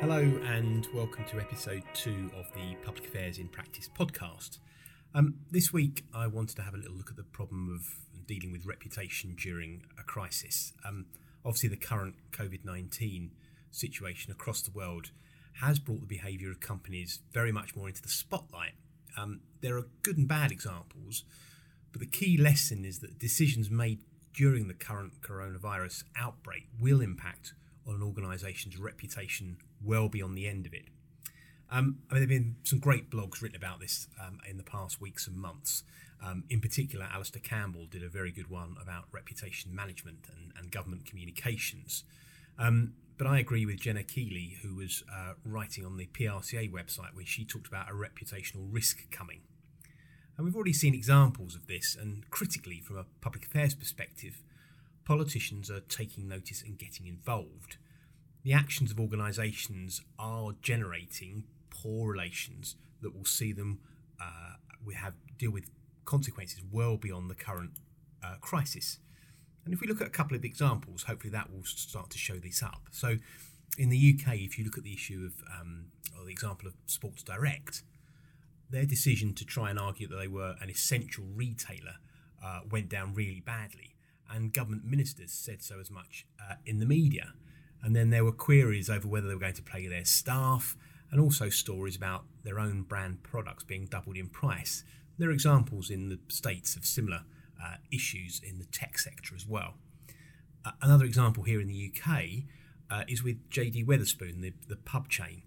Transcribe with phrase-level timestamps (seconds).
[0.00, 4.58] Hello, and welcome to episode two of the Public Affairs in Practice podcast.
[5.14, 8.52] Um, this week, I wanted to have a little look at the problem of dealing
[8.52, 10.74] with reputation during a crisis.
[10.84, 11.06] Um,
[11.46, 13.30] obviously, the current COVID 19
[13.70, 15.12] situation across the world
[15.62, 18.74] has brought the behaviour of companies very much more into the spotlight.
[19.16, 21.24] Um, there are good and bad examples,
[21.90, 24.00] but the key lesson is that decisions made
[24.34, 27.54] during the current coronavirus outbreak will impact
[27.86, 30.86] on an organisation's reputation well beyond the end of it.
[31.70, 34.62] Um, I mean, there have been some great blogs written about this um, in the
[34.62, 35.82] past weeks and months.
[36.24, 40.70] Um, in particular, Alastair Campbell did a very good one about reputation management and, and
[40.70, 42.04] government communications.
[42.58, 47.14] Um, but I agree with Jenna Keeley, who was uh, writing on the PRCA website
[47.14, 49.40] when she talked about a reputational risk coming.
[50.36, 54.42] And we've already seen examples of this, and critically, from a public affairs perspective,
[55.06, 57.78] politicians are taking notice and getting involved.
[58.46, 63.80] The actions of organisations are generating poor relations that will see them
[64.22, 65.68] uh, we have deal with
[66.04, 67.72] consequences well beyond the current
[68.24, 69.00] uh, crisis.
[69.64, 72.34] And if we look at a couple of examples, hopefully that will start to show
[72.34, 72.82] this up.
[72.92, 73.16] So,
[73.78, 75.86] in the UK, if you look at the issue of, um,
[76.16, 77.82] or the example of Sports Direct,
[78.70, 81.96] their decision to try and argue that they were an essential retailer
[82.44, 83.96] uh, went down really badly
[84.30, 87.32] and government ministers said so as much uh, in the media.
[87.86, 90.76] And then there were queries over whether they were going to pay their staff,
[91.12, 94.82] and also stories about their own brand products being doubled in price.
[95.18, 97.20] There are examples in the States of similar
[97.64, 99.74] uh, issues in the tech sector as well.
[100.64, 102.22] Uh, another example here in the UK
[102.90, 105.42] uh, is with JD Wetherspoon, the, the pub chain.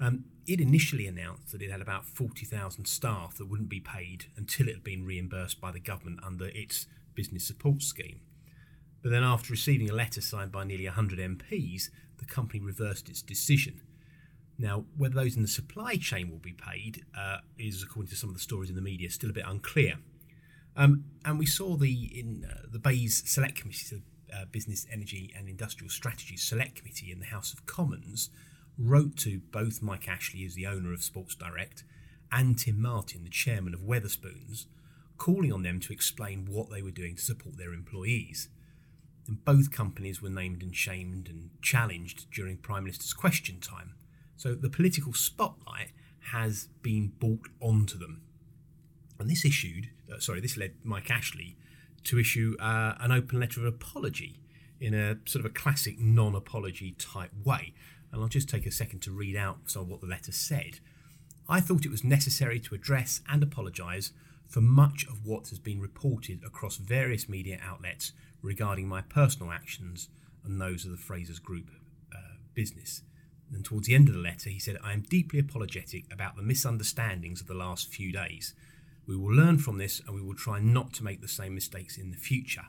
[0.00, 4.66] Um, it initially announced that it had about 40,000 staff that wouldn't be paid until
[4.66, 8.18] it had been reimbursed by the government under its business support scheme.
[9.04, 13.20] But then, after receiving a letter signed by nearly 100 MPs, the company reversed its
[13.20, 13.82] decision.
[14.58, 18.30] Now, whether those in the supply chain will be paid uh, is, according to some
[18.30, 19.96] of the stories in the media, still a bit unclear.
[20.74, 24.00] Um, and we saw the in uh, the BEIS Select Committee,
[24.30, 28.30] the uh, Business, Energy and Industrial Strategy Select Committee in the House of Commons,
[28.78, 31.84] wrote to both Mike Ashley, as the owner of Sports Direct,
[32.32, 34.64] and Tim Martin, the chairman of Wetherspoons,
[35.18, 38.48] calling on them to explain what they were doing to support their employees.
[39.26, 43.94] And both companies were named and shamed and challenged during Prime Minister's question time.
[44.36, 45.92] So the political spotlight
[46.32, 48.22] has been brought onto them.
[49.18, 51.56] And this issued, uh, sorry, this led Mike Ashley
[52.04, 54.40] to issue uh, an open letter of apology
[54.80, 57.72] in a sort of a classic non apology type way.
[58.12, 60.80] And I'll just take a second to read out some of what the letter said.
[61.48, 64.12] I thought it was necessary to address and apologise
[64.46, 68.12] for much of what has been reported across various media outlets
[68.42, 70.08] regarding my personal actions
[70.44, 71.70] and those of the Frasers Group
[72.14, 73.02] uh, business.
[73.52, 76.42] And towards the end of the letter, he said, I am deeply apologetic about the
[76.42, 78.54] misunderstandings of the last few days.
[79.06, 81.96] We will learn from this and we will try not to make the same mistakes
[81.96, 82.66] in the future.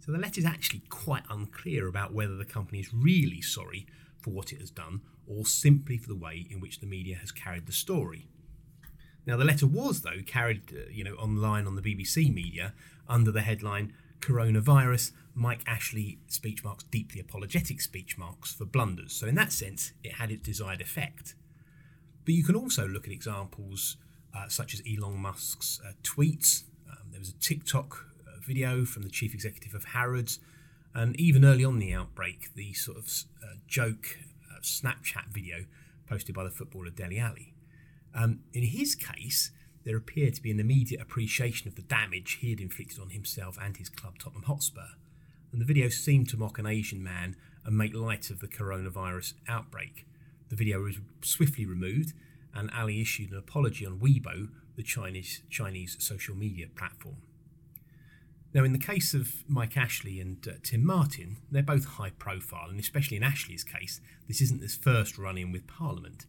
[0.00, 3.86] So the letter is actually quite unclear about whether the company is really sorry
[4.18, 7.30] for what it has done or simply for the way in which the media has
[7.30, 8.26] carried the story.
[9.26, 12.74] Now, the letter was, though, carried uh, you know, online on the BBC media
[13.08, 19.12] under the headline Coronavirus, Mike Ashley speech marks deeply apologetic speech marks for blunders.
[19.12, 21.34] So, in that sense, it had its desired effect.
[22.24, 23.96] But you can also look at examples
[24.34, 26.64] uh, such as Elon Musk's uh, tweets.
[26.90, 30.38] Um, there was a TikTok uh, video from the chief executive of Harrods,
[30.94, 33.06] and even early on the outbreak, the sort of
[33.42, 34.18] uh, joke
[34.50, 35.64] uh, Snapchat video
[36.08, 37.54] posted by the footballer Dele Alli.
[38.14, 39.50] Um, in his case,
[39.84, 43.58] there appeared to be an immediate appreciation of the damage he had inflicted on himself
[43.60, 44.96] and his club, Tottenham Hotspur.
[45.50, 49.34] And the video seemed to mock an Asian man and make light of the coronavirus
[49.48, 50.06] outbreak.
[50.48, 52.12] The video was swiftly removed,
[52.54, 57.16] and Alli issued an apology on Weibo, the Chinese, Chinese social media platform.
[58.54, 62.68] Now, in the case of Mike Ashley and uh, Tim Martin, they're both high profile,
[62.68, 66.26] and especially in Ashley's case, this isn't his first run in with Parliament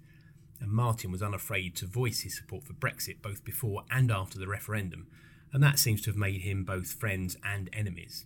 [0.63, 4.47] and Martin was unafraid to voice his support for Brexit both before and after the
[4.47, 5.07] referendum,
[5.51, 8.25] and that seems to have made him both friends and enemies.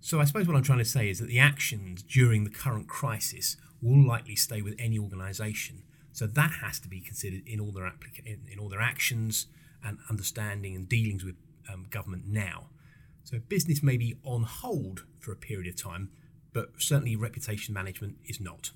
[0.00, 2.88] So I suppose what I'm trying to say is that the actions during the current
[2.88, 5.82] crisis will likely stay with any organisation,
[6.12, 9.46] so that has to be considered in all their applica- in, all their actions
[9.84, 11.34] and understanding and dealings with
[11.70, 12.68] um, government now.
[13.24, 16.10] So business may be on hold for a period of time,
[16.52, 18.70] but certainly reputation management is not.